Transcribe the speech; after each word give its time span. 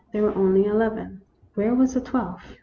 There 0.13 0.23
were 0.23 0.33
only 0.33 0.65
eleven. 0.65 1.21
Where 1.53 1.75
was 1.75 1.93
the 1.93 2.01
twelfth 2.01 2.57